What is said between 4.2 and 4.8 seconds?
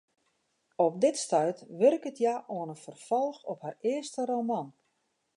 roman.